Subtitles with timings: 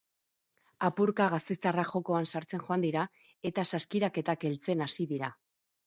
[0.87, 3.07] Apurka, gasteiztarrak jokoan sartzen joan dira
[3.53, 5.37] eta saskiraketak heltzen hasi dira.